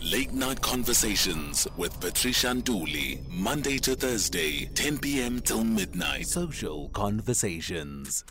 [0.00, 5.40] Late Night Conversations with Patricia Nduli, Monday to Thursday, 10 p.m.
[5.40, 6.26] till midnight.
[6.26, 8.24] Social Conversations.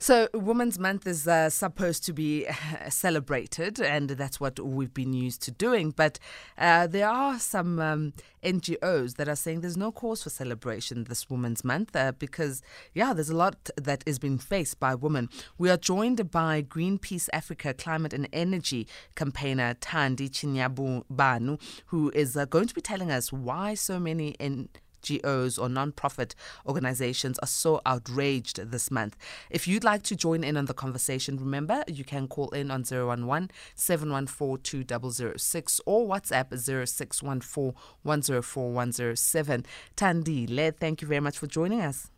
[0.00, 2.46] So, Women's Month is uh, supposed to be
[2.88, 5.90] celebrated, and that's what we've been used to doing.
[5.90, 6.20] But
[6.56, 8.12] uh, there are some um,
[8.44, 12.62] NGOs that are saying there's no cause for celebration this Women's Month uh, because,
[12.94, 15.28] yeah, there's a lot that is being faced by women.
[15.58, 18.86] We are joined by Greenpeace Africa climate and energy
[19.16, 24.68] campaigner Chinyavanhu, who is uh, going to be telling us why so many in
[25.02, 26.34] NGOs or non-profit
[26.66, 29.16] organizations are so outraged this month.
[29.50, 32.84] If you'd like to join in on the conversation, remember you can call in on
[32.84, 39.64] 011 714 2006 or WhatsApp 0614 104 107.
[39.96, 42.10] Thandile, thank you very much for joining us.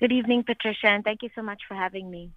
[0.00, 2.30] Good evening, Patricia, and thank you so much for having me.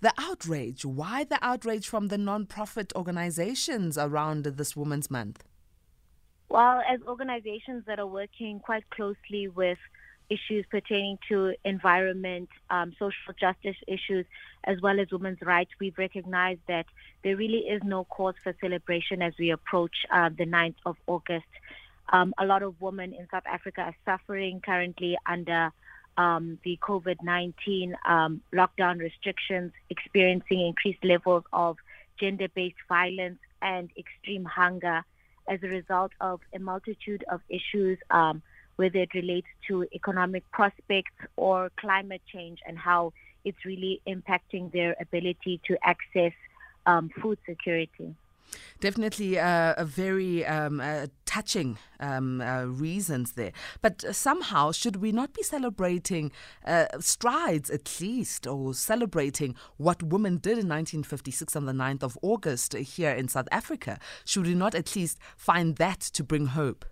[0.00, 0.84] The outrage.
[0.84, 5.44] Why the outrage from the non-profit organizations around this Women's Month?
[6.48, 9.78] Well, as organizations that are working quite closely with
[10.30, 14.26] issues pertaining to environment, um, social justice issues,
[14.64, 16.86] as well as women's rights, we've recognized that
[17.22, 21.46] there really is no cause for celebration as we approach uh, the 9th of August.
[22.10, 25.72] Um, a lot of women in South Africa are suffering currently under
[26.16, 31.76] um, the COVID 19 um, lockdown restrictions, experiencing increased levels of
[32.18, 35.04] gender based violence and extreme hunger
[35.48, 38.42] as a result of a multitude of issues, um,
[38.76, 43.12] whether it relates to economic prospects or climate change and how
[43.44, 46.32] it's really impacting their ability to access
[46.86, 48.14] um, food security.
[48.80, 53.50] Definitely uh, a very um, uh, touching um, uh, reasons there.
[53.82, 56.30] But somehow, should we not be celebrating
[56.64, 62.16] uh, strides at least, or celebrating what women did in 1956 on the 9th of
[62.22, 63.98] August here in South Africa?
[64.24, 66.84] Should we not at least find that to bring hope?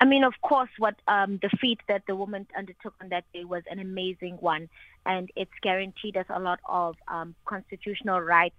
[0.00, 3.44] I mean, of course, what um, the feat that the woman undertook on that day
[3.44, 4.68] was an amazing one,
[5.06, 8.56] and it's guaranteed us a lot of um, constitutional rights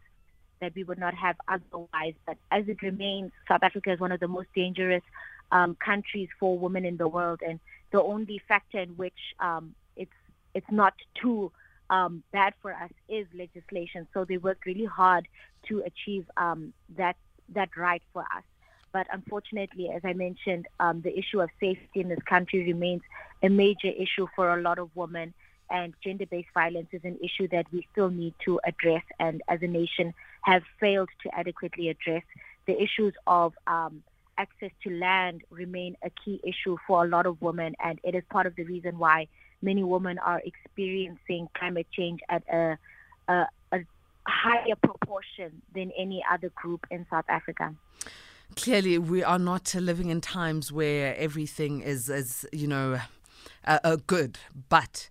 [0.61, 2.13] that we would not have otherwise.
[2.25, 5.03] But as it remains, South Africa is one of the most dangerous
[5.51, 7.59] um, countries for women in the world, and
[7.91, 10.11] the only factor in which um, it's
[10.53, 11.51] it's not too
[11.89, 14.07] um, bad for us is legislation.
[14.13, 15.27] So they work really hard
[15.67, 17.15] to achieve um, that
[17.49, 18.43] that right for us.
[18.91, 23.01] But unfortunately, as I mentioned, um, the issue of safety in this country remains
[23.43, 25.33] a major issue for a lot of women
[25.69, 29.67] and gender-based violence is an issue that we still need to address and as a
[29.67, 32.23] nation have failed to adequately address.
[32.66, 34.03] The issues of um,
[34.38, 38.23] access to land remain a key issue for a lot of women and it is
[38.29, 39.27] part of the reason why
[39.61, 42.77] many women are experiencing climate change at a,
[43.27, 43.79] a, a
[44.25, 47.75] higher proportion than any other group in South Africa
[48.56, 53.00] clearly we are not living in times where everything is, is you know,
[53.66, 54.39] uh, uh, good.
[54.69, 55.09] But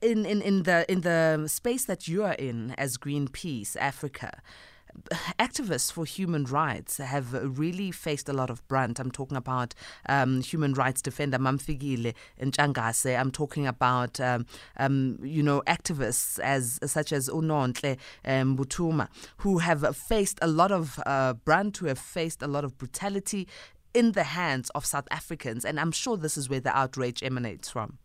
[0.00, 4.42] in, in, in the in the space that you are in as Greenpeace Africa,
[5.38, 8.98] activists for human rights have really faced a lot of brunt.
[8.98, 9.74] I'm talking about
[10.08, 13.18] um, human rights defender Mamfikile Ntshangase.
[13.18, 14.46] I'm talking about um,
[14.76, 19.08] um, you know activists as such as Unontle um, Mbuthuma
[19.38, 23.48] who have faced a lot of uh, brunt, who have faced a lot of brutality
[23.94, 27.70] in the hands of South Africans, and I'm sure this is where the outrage emanates
[27.70, 27.98] from.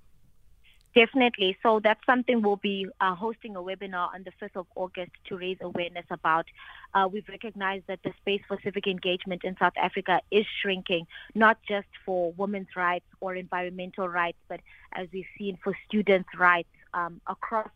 [0.97, 1.55] Definitely.
[1.61, 5.37] So that's something we'll be uh, hosting a webinar on the 5th of August to
[5.37, 6.47] raise awareness about.
[6.95, 11.59] Uh, we've recognized that the space for civic engagement in South Africa is shrinking, not
[11.69, 14.59] just for women's rights or environmental rights, but
[14.91, 17.69] as we've seen for students' rights um, across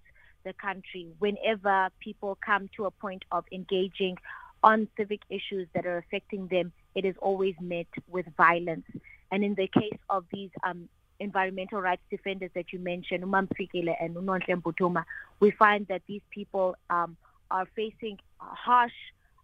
[0.43, 1.07] the country.
[1.19, 4.17] Whenever people come to a point of engaging
[4.63, 8.87] on civic issues that are affecting them, it is always met with violence.
[9.31, 10.89] And in the case of these um,
[11.21, 15.03] environmental rights defenders that you mentioned, Umamfikile and Unontle Mbuthuma,
[15.39, 17.15] we find that these people um,
[17.49, 18.93] are facing harsh,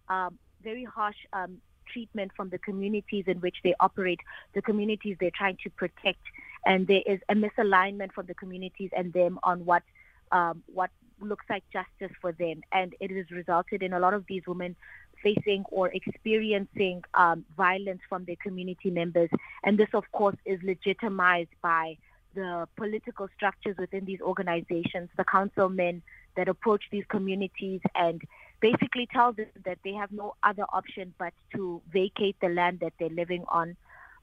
[0.10, 1.58] um, very harsh um,
[1.92, 4.20] treatment from the communities in which they operate,
[4.54, 6.24] the communities they're trying to protect,
[6.66, 9.84] and there is a misalignment from the communities and them on what
[10.32, 10.90] um, what
[11.22, 14.76] looks like justice for them, and it has resulted in a lot of these women
[15.22, 19.30] facing or experiencing um, violence from their community members.
[19.64, 21.98] And this, of course, is legitimized by
[22.36, 26.02] the political structures within these organizations, the councilmen
[26.36, 28.22] that approach these communities and
[28.60, 32.94] basically tell them that they have no other option but to vacate the land that
[33.00, 33.76] they're living on.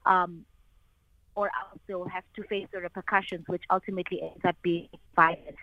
[0.05, 0.45] Um,
[1.35, 5.57] or else they'll have to face the repercussions, which ultimately ends up being violence.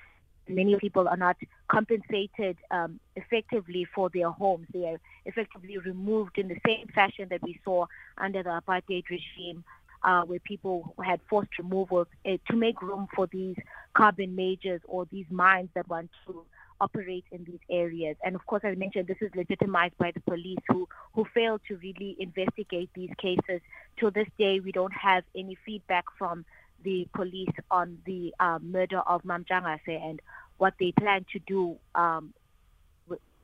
[0.48, 1.36] Many people are not
[1.68, 4.66] compensated um, effectively for their homes.
[4.72, 7.86] They are effectively removed in the same fashion that we saw
[8.18, 9.64] under the apartheid regime,
[10.02, 13.56] uh, where people had forced removals uh, to make room for these
[13.94, 16.44] carbon majors or these mines that want to
[16.80, 18.16] operate in these areas.
[18.24, 21.60] And of course, as I mentioned, this is legitimized by the police who, who failed
[21.68, 23.60] to really investigate these cases.
[23.98, 26.44] To this day, we don't have any feedback from
[26.82, 30.20] the police on the uh, murder of Mam Ntshangase and
[30.58, 32.32] what they plan to do um,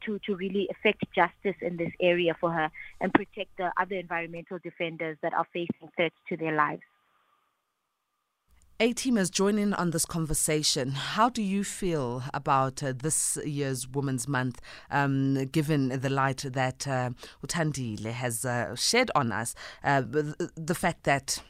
[0.04, 2.70] to, to really effect justice in this area for her
[3.00, 6.82] and protect the other environmental defenders that are facing threats to their lives.
[8.80, 10.92] A team has joined in on this conversation.
[10.92, 16.86] How do you feel about uh, this year's Women's Month, um, given the light that
[16.86, 17.10] uh,
[17.44, 19.56] Utandile has uh, shed on us?
[19.82, 21.42] Uh, the, the fact that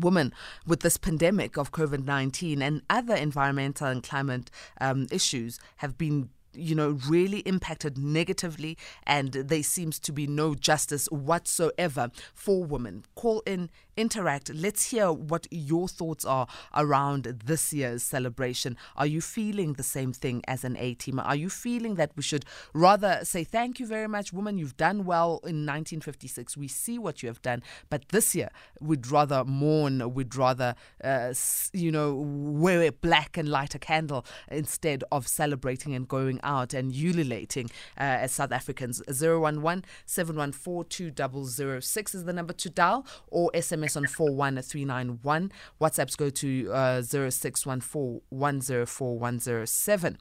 [0.00, 0.32] women
[0.66, 4.50] with this pandemic of COVID 19 and other environmental and climate
[4.80, 8.76] um, issues have been you know, really impacted negatively,
[9.06, 13.04] and there seems to be no justice whatsoever for women.
[13.14, 14.54] Call in, interact.
[14.54, 18.76] Let's hear what your thoughts are around this year's celebration.
[18.96, 21.26] Are you feeling the same thing as an A teamer?
[21.26, 25.04] Are you feeling that we should rather say, Thank you very much, woman, you've done
[25.04, 26.56] well in 1956.
[26.56, 28.50] We see what you have done, but this year
[28.80, 31.34] we'd rather mourn, we'd rather, uh,
[31.72, 36.92] you know, wear black and light a candle instead of celebrating and going out and
[36.92, 37.66] ululating
[37.98, 39.02] uh, as South Africans.
[39.08, 45.52] 011 714 2006 is the number to dial or SMS on 41391.
[45.80, 50.18] WhatsApps go to uh, 0614 104 107.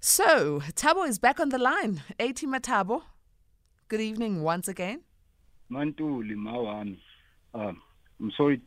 [0.00, 2.02] So, Thabo is back on the line.
[2.20, 2.46] A.T.
[2.46, 3.02] Matabo,
[3.88, 5.00] good evening once again.
[5.70, 6.98] Mantuli, Mawami.
[7.52, 7.82] Um,
[8.20, 8.60] I'm sorry,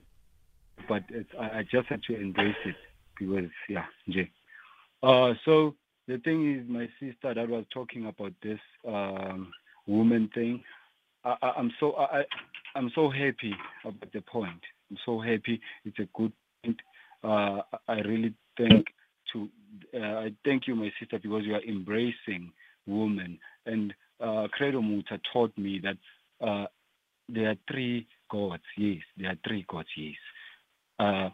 [0.90, 1.04] but
[1.40, 2.76] I, I, just had to embrace it
[3.18, 4.30] because, yeah, Jay.
[5.02, 5.76] Uh, so
[6.08, 9.52] the thing is, my sister that was talking about this um,
[9.88, 10.64] woman thing,
[11.24, 12.24] I, I, am so I,
[12.76, 13.54] I'm so happy
[13.84, 14.62] about the point.
[14.90, 15.62] I'm so happy.
[15.86, 16.34] It's a good
[16.64, 16.80] point.
[17.24, 18.88] Uh, I really thank
[19.34, 19.50] to
[19.94, 22.52] uh, I thank you, my sister, because you are embracing
[22.86, 23.40] women.
[23.66, 25.98] And uh, Credo Mutwa taught me that
[26.46, 26.66] uh,
[27.30, 28.64] there are three gods.
[28.78, 29.90] Yes, there are three gods.
[29.96, 30.16] Yes,
[31.00, 31.30] uh,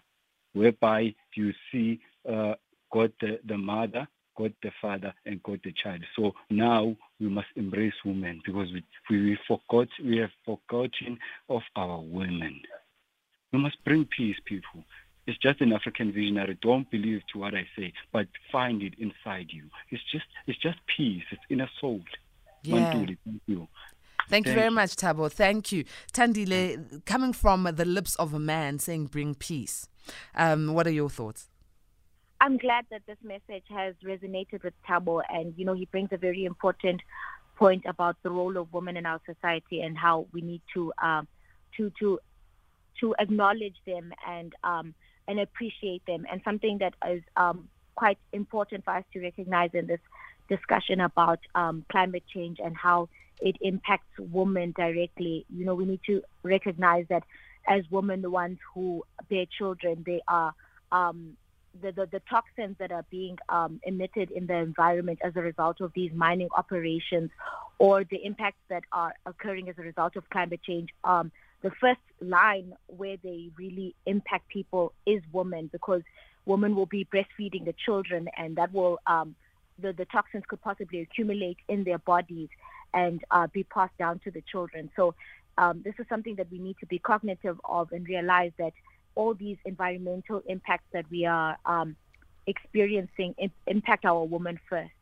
[0.54, 2.00] whereby you see
[2.30, 2.54] uh,
[2.92, 6.04] God the, the mother, God the Father, and God the Child.
[6.16, 11.18] So now we must embrace women because we, we forgot we have forgotten
[11.50, 12.62] of our women.
[13.52, 14.84] We must bring peace, people.
[15.26, 16.58] It's just an African visionary.
[16.62, 19.66] Don't believe to what I say, but find it inside you.
[19.90, 21.24] It's just it's just peace.
[21.32, 22.02] It's inner soul.
[22.64, 22.92] Yeah.
[22.92, 23.10] thank
[23.48, 23.68] you.
[24.30, 25.32] Thank, Thank you very much, Thabo.
[25.32, 25.86] Thank you.
[26.14, 29.88] Thandile, coming from the lips of a man saying bring peace.
[30.36, 31.48] Um, what are your thoughts?
[32.40, 36.18] I'm glad that this message has resonated with Thabo, and you know he brings a
[36.18, 37.02] very important
[37.56, 41.24] point about the role of women in our society and how we need to uh,
[41.78, 42.20] to to
[43.00, 44.94] to acknowledge them and um,
[45.28, 49.88] and appreciate them, and something that is um, quite important for us to recognize in
[49.88, 50.00] this
[50.48, 53.10] discussion about um, climate change and how
[53.42, 55.46] it impacts women directly.
[55.50, 57.24] You know, we need to recognize that
[57.68, 60.54] as women, the ones who bear children, they are
[60.92, 61.36] um,
[61.82, 65.82] the, the, the, toxins that are being um, emitted in the environment as a result
[65.82, 67.30] of these mining operations
[67.80, 71.32] or the impacts that are occurring as a result of climate change, um,
[71.62, 76.02] the first line where they really impact people is women because
[76.46, 79.36] women will be breastfeeding the children and that will, um,
[79.80, 82.50] the, the toxins could possibly accumulate in their bodies
[82.94, 84.90] and uh, be passed down to the children.
[84.96, 85.14] So
[85.58, 88.74] um, this is something that we need to be cognitive of and realize that
[89.18, 91.96] all these environmental impacts that we are um,
[92.46, 93.34] experiencing
[93.66, 95.00] impact our women first,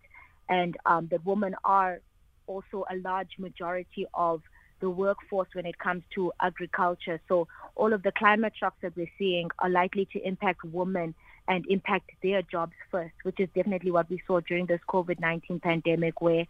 [0.48, 2.00] and um, that women are
[2.48, 4.42] also a large majority of
[4.80, 7.20] the workforce when it comes to agriculture.
[7.28, 11.14] So all of the climate shocks that we're seeing are likely to impact women
[11.50, 16.22] and impact their jobs first, which is definitely what we saw during this COVID-19 pandemic,
[16.22, 16.46] where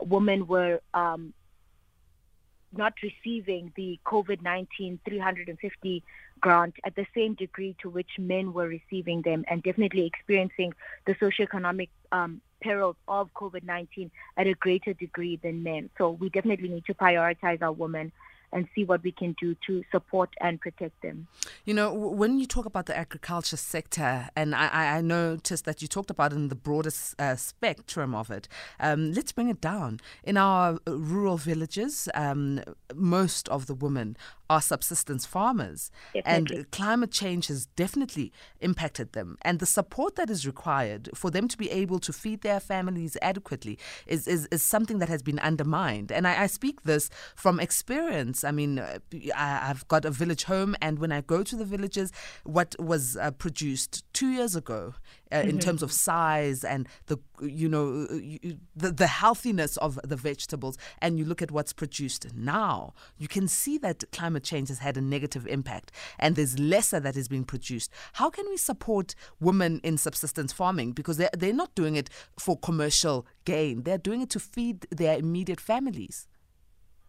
[0.00, 1.34] women were um,
[2.72, 6.04] not receiving the COVID 19 350
[6.40, 10.72] grant at the same degree to which men were receiving them and definitely experiencing
[11.06, 15.90] the socioeconomic um, perils of COVID 19 at a greater degree than men.
[15.98, 18.12] So we definitely need to prioritize our women
[18.52, 21.26] and see what we can do to support and protect them.
[21.64, 25.88] You know, when you talk about the agriculture sector, and I, I noticed that you
[25.88, 28.48] talked about it in the broadest uh, spectrum of it,
[28.80, 30.00] um, let's bring it down.
[30.24, 32.62] In our rural villages, um,
[32.94, 34.16] most of the women
[34.50, 35.90] are subsistence farmers.
[36.14, 36.56] Definitely.
[36.56, 39.36] And climate change has definitely impacted them.
[39.42, 43.16] And the support that is required for them to be able to feed their families
[43.20, 46.10] adequately is, is, is something that has been undermined.
[46.10, 48.44] And I, I speak this from experience.
[48.44, 52.12] I mean, I, have got a village home, and when I go to the villages,
[52.44, 54.94] what was uh, produced two years ago
[55.30, 55.50] uh, mm-hmm.
[55.50, 58.06] in terms of size and the you know
[58.76, 63.46] the the healthiness of the vegetables and you look at what's produced now you can
[63.46, 67.44] see that climate change has had a negative impact and there's lesser that is being
[67.44, 67.90] produced.
[68.14, 70.92] How can we support women in subsistence farming?
[70.92, 73.82] Because they're, they're not doing it for commercial gain.
[73.82, 76.26] They're doing it to feed their immediate families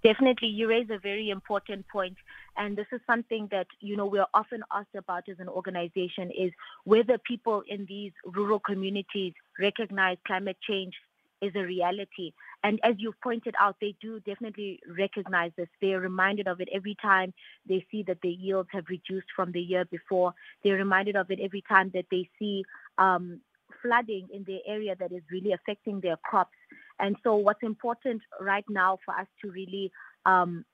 [0.03, 2.15] Definitely, you raise a very important point,
[2.55, 6.51] and this is something that you know we're often asked about as an organization: is
[6.85, 10.93] whether people in these rural communities recognize climate change
[11.41, 12.31] is a reality.
[12.63, 15.67] And as you've pointed out, they do definitely recognize this.
[15.81, 17.33] They're reminded of it every time
[17.67, 20.33] they see that the yields have reduced from the year before.
[20.63, 22.63] They're reminded of it every time that they see
[22.97, 23.39] um,
[23.81, 26.57] flooding in their area that is really affecting their crops.
[26.99, 29.91] And so, what's important right now for us to really
[30.25, 30.65] um,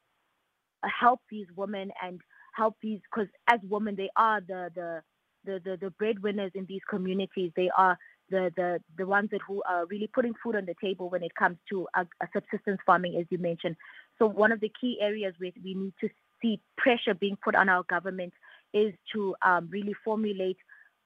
[0.84, 2.20] help these women and
[2.56, 5.02] help these, because as women, they are the, the
[5.46, 7.52] the, the, the breadwinners in these communities.
[7.56, 7.98] They are
[8.30, 11.36] the, the, the ones that who are really putting food on the table when it
[11.36, 13.76] comes to a, a subsistence farming, as you mentioned.
[14.18, 16.10] So one of the key areas where we need to
[16.42, 18.34] see pressure being put on our government
[18.74, 20.58] is to um, really formulate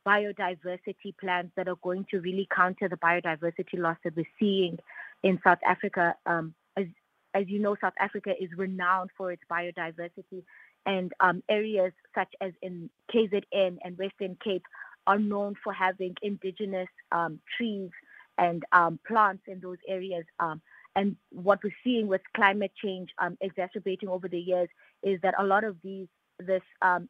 [0.07, 4.77] biodiversity plans that are going to really counter the biodiversity loss that we're seeing
[5.23, 6.15] in South Africa.
[6.25, 6.85] Um, as,
[7.33, 10.43] as you know, South Africa is renowned for its biodiversity,
[10.85, 14.63] and um, areas such as in KZN and Western Cape
[15.07, 17.89] are known for having indigenous um, trees
[18.37, 20.25] and um, plants in those areas.
[20.39, 20.61] Um,
[20.95, 24.69] and what we're seeing with climate change um, exacerbating over the years
[25.03, 26.07] is that a lot of these
[26.39, 26.61] this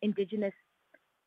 [0.01, 0.53] indigenous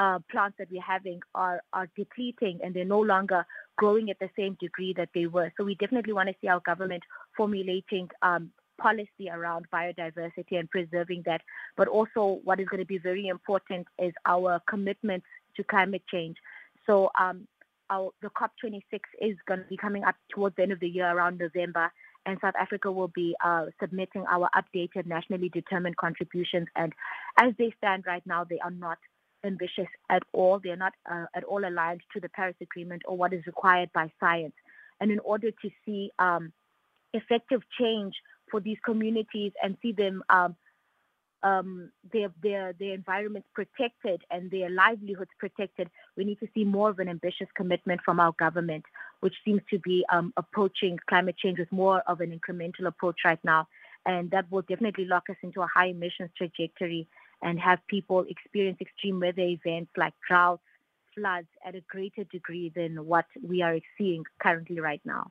[0.02, 4.30] uh, plants that we're having are, are depleting and they're no longer growing at the
[4.36, 5.52] same degree that they were.
[5.56, 7.04] So we definitely want to see our government
[7.36, 11.42] formulating um, policy around biodiversity and preserving that.
[11.76, 15.22] But also, what is going to be very important is our commitment
[15.56, 16.36] to climate change.
[16.84, 17.46] So um,
[17.88, 21.08] our, the COP26 is going to be coming up towards the end of the year
[21.08, 21.92] around November.
[22.26, 26.66] And South Africa will be uh, submitting our updated nationally determined contributions.
[26.74, 26.92] And
[27.40, 28.98] as they stand right now, they are not
[29.44, 30.60] ambitious at all.
[30.62, 34.10] They're not uh, at all aligned to the Paris Agreement or what is required by
[34.20, 34.54] science.
[35.00, 36.52] And in order to see um,
[37.12, 38.14] effective change
[38.50, 40.56] for these communities and see them um,
[41.42, 46.90] um, their their their environments protected and their livelihoods protected, we need to see more
[46.90, 48.84] of an ambitious commitment from our government,
[49.20, 53.40] which seems to be um, approaching climate change with more of an incremental approach right
[53.42, 53.66] now,
[54.06, 57.08] and that will definitely lock us into a high emissions trajectory
[57.42, 60.62] and have people experience extreme weather events like droughts,
[61.14, 65.30] floods at a greater degree than what we are seeing currently right now.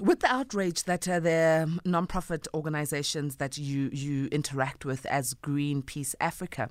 [0.00, 6.14] With the outrage that uh, the non-profit organizations that you, you interact with as Greenpeace
[6.18, 6.70] Africa,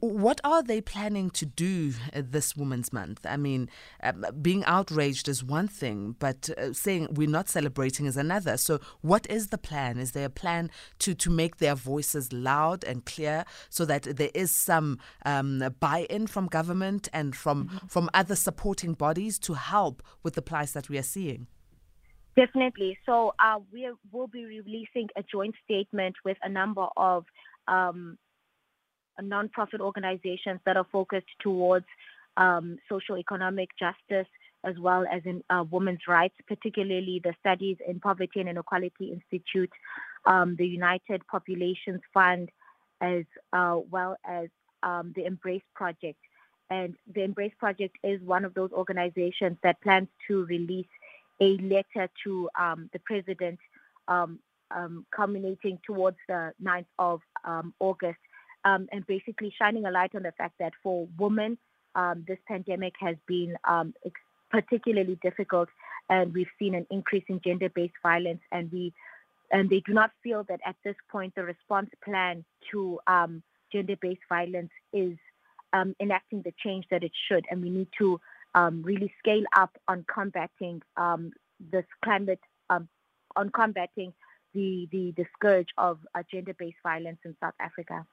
[0.00, 3.26] what are they planning to do this Women's Month?
[3.26, 3.68] I mean,
[4.02, 8.56] um, being outraged is one thing, but uh, saying we're not celebrating is another.
[8.56, 9.98] So, what is the plan?
[9.98, 10.70] Is there a plan
[11.00, 16.06] to, to make their voices loud and clear so that there is some um, buy
[16.10, 17.86] in from government and from, mm-hmm.
[17.86, 21.46] from other supporting bodies to help with the plight that we are seeing?
[22.36, 22.98] Definitely.
[23.04, 27.26] So, uh, we will be releasing a joint statement with a number of
[27.68, 28.18] um,
[29.20, 31.86] nonprofit organizations that are focused towards
[32.36, 34.28] um, social economic justice
[34.64, 39.70] as well as in uh, women's rights, particularly the Studies in Poverty and Inequality Institute,
[40.24, 42.50] um, the United Populations Fund,
[43.00, 44.48] as uh, well as
[44.82, 46.18] um, the Embrace Project.
[46.70, 50.86] And the Embrace Project is one of those organizations that plans to release
[51.40, 53.58] a letter to um, the president
[54.06, 54.38] um,
[54.70, 57.20] um, culminating towards the 9th of
[57.80, 58.18] August
[58.64, 61.58] um, and basically shining a light on the fact that for women,
[61.94, 63.94] um, this pandemic has been um,
[64.50, 65.68] particularly difficult,
[66.08, 68.92] and we've seen an increase in gender-based violence, and we
[69.50, 74.22] and they do not feel that at this point the response plan to um, gender-based
[74.26, 75.18] violence is
[75.74, 78.18] um, enacting the change that it should, and we need to
[78.54, 80.80] um, really scale up on combating
[81.70, 82.40] this climate,
[82.70, 84.12] on combating
[84.54, 88.06] the, the, the scourge of uh, gender based violence in South Africa.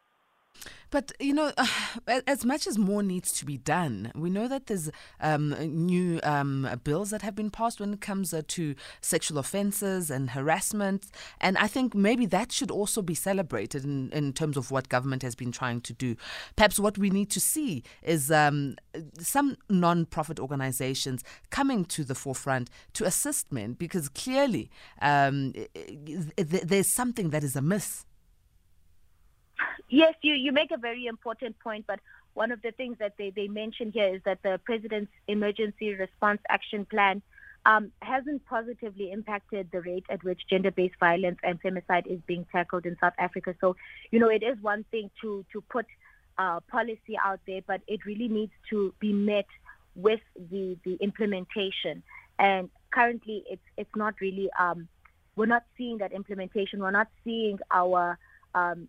[0.91, 1.51] But, you know,
[2.27, 5.49] as much as more needs to be done, we know that there's um,
[5.85, 10.31] new um, bills that have been passed when it comes uh, to sexual offences and
[10.31, 11.07] harassment.
[11.39, 15.21] And I think maybe that should also be celebrated in, in terms of what government
[15.23, 16.15] has been trying to do.
[16.55, 18.75] Perhaps what we need to see is um,
[19.19, 24.69] some non profit organizations coming to the forefront to assist men because clearly
[25.01, 25.53] um,
[26.37, 28.05] there's something that is amiss.
[29.89, 31.99] Yes, you, you make a very important point, but
[32.33, 36.41] one of the things that they, they mention here is that the President's Emergency Response
[36.49, 37.21] Action Plan
[37.65, 42.85] um, hasn't positively impacted the rate at which gender-based violence and femicide is being tackled
[42.85, 43.55] in South Africa.
[43.59, 43.75] So,
[44.11, 45.85] you know, it is one thing to, to put
[46.37, 49.47] uh, policy out there, but it really needs to be met
[49.95, 52.01] with the, the implementation.
[52.37, 54.87] And currently, it's, it's not really, um,
[55.35, 56.79] we're not seeing that implementation.
[56.79, 58.17] We're not seeing our
[58.55, 58.87] um,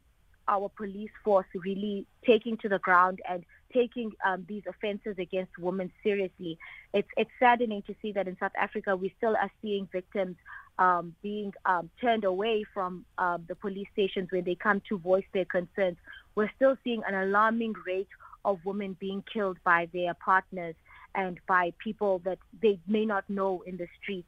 [0.49, 5.93] our police force really taking to the ground and taking um, these offences against women
[6.03, 6.59] seriously.
[6.93, 10.37] It's it's saddening to see that in South Africa we still are seeing victims
[10.79, 15.25] um, being um, turned away from um, the police stations when they come to voice
[15.33, 15.99] their concerns.
[16.35, 18.09] We're still seeing an alarming rate
[18.45, 20.75] of women being killed by their partners
[21.15, 24.25] and by people that they may not know in the street.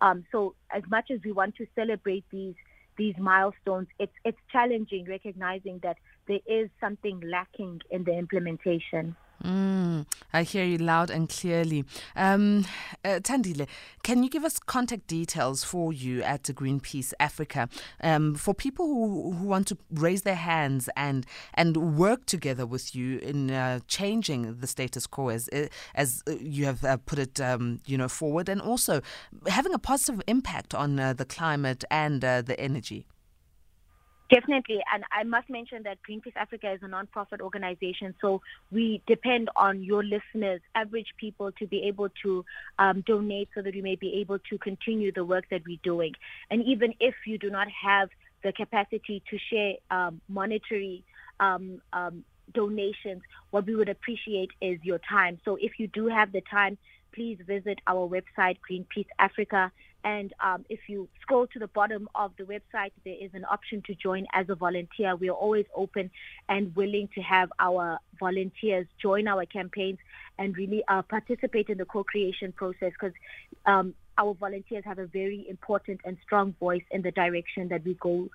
[0.00, 2.54] Um, so as much as we want to celebrate these
[2.98, 5.96] these milestones, it's it's challenging recognizing that
[6.28, 9.16] there is something lacking in the implementation.
[9.44, 11.84] Mm, I hear you loud and clearly.
[12.16, 12.64] Um,
[13.04, 13.68] uh, Thandile,
[14.02, 17.68] can you give us contact details for you at the Greenpeace Africa
[18.02, 22.94] um, for people who, who want to raise their hands and and work together with
[22.94, 27.40] you in uh, changing the status quo as uh, as you have uh, put it,
[27.40, 29.02] um, you know, forward, and also
[29.48, 33.06] having a positive impact on uh, the climate and uh, the energy?
[34.28, 34.80] Definitely.
[34.92, 38.14] And I must mention that Greenpeace Africa is a non-profit organization.
[38.20, 38.42] So
[38.72, 42.44] we depend on your listeners, average people, to be able to
[42.78, 46.12] um, donate so that we may be able to continue the work that we're doing.
[46.50, 48.08] And even if you do not have
[48.42, 51.04] the capacity to share um, monetary
[51.38, 55.38] um, um donations, what we would appreciate is your time.
[55.44, 56.78] So if you do have the time,
[57.12, 59.72] please visit our website, Greenpeace Africa.
[60.06, 63.82] And um, if you scroll to the bottom of the website, there is an option
[63.88, 65.16] to join as a volunteer.
[65.16, 66.12] We are always open
[66.48, 69.98] and willing to have our volunteers join our campaigns
[70.38, 73.14] and really uh, participate in the co-creation process because
[73.66, 77.94] um, our volunteers have a very important and strong voice in the direction that we
[77.94, 78.28] go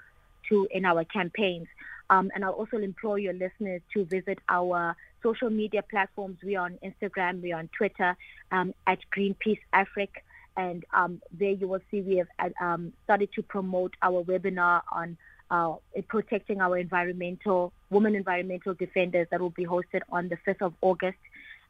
[0.50, 1.68] to in our campaigns.
[2.10, 6.40] Um, and I'll also implore your listeners to visit our social media platforms.
[6.44, 8.18] We're on Instagram, we're on Twitter
[8.52, 10.20] um, at Greenpeace Africa.
[10.58, 15.18] And um, there you will see we have um, started to promote our webinar on
[15.50, 15.76] uh,
[16.08, 21.18] protecting our environmental, women environmental defenders that will be hosted on the 5th of August.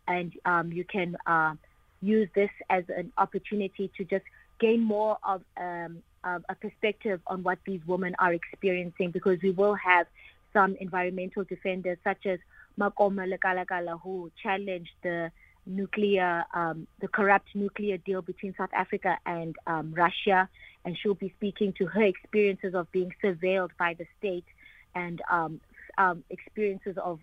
[0.08, 1.56] And um, you can uh,
[2.02, 4.26] use this as an opportunity to just
[4.60, 9.76] gain more of um, a perspective on what these women are experiencing because we will
[9.76, 10.06] have
[10.54, 12.40] some environmental defenders such as
[12.80, 15.32] Makoma Lekalakala who challenged the
[15.66, 20.50] nuclear, um, the corrupt nuclear deal between South Africa and um, Russia,
[20.86, 24.46] and she'll be speaking to her experiences of being surveilled by the state
[24.94, 25.62] and um,
[25.98, 27.20] um experiences of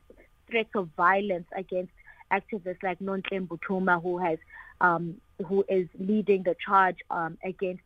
[0.51, 1.93] threats of violence against
[2.33, 4.39] activists like Nonhle Mbuthuma, who has
[4.81, 7.83] um, who is leading the charge um, against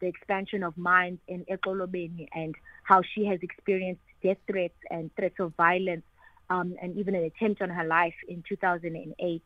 [0.00, 5.40] the expansion of mines in Xolobeni and how she has experienced death threats and threats
[5.40, 6.04] of violence
[6.48, 9.42] and even an attempt on her life in 2008,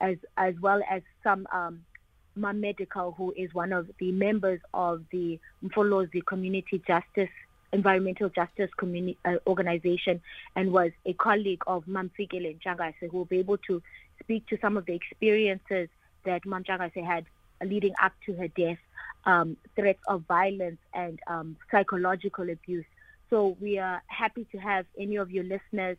[0.00, 1.84] as as well as some um,
[2.36, 7.30] Medical, who is one of the members of the Mfolozi Community Justice
[7.72, 10.20] Environmental Justice Community uh, Organization,
[10.54, 13.82] and was a colleague of Mamfikile Ntshangase, who will be able to
[14.20, 15.88] speak to some of the experiences
[16.24, 17.24] that Mam Ntshangase had
[17.64, 18.78] leading up to her death,
[19.24, 22.84] um, threats of violence and um, psychological abuse.
[23.30, 25.96] So we are happy to have any of your listeners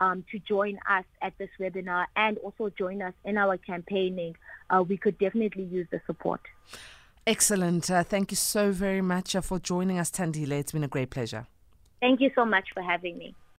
[0.00, 4.36] um, to join us at this webinar and also join us in our campaigning.
[4.70, 6.40] Uh, we could definitely use the support.
[7.26, 7.90] Excellent.
[7.90, 10.52] Uh, thank you so very much uh, for joining us, Thandile.
[10.52, 11.46] It's been a great pleasure.
[12.00, 13.34] Thank you so much for having me.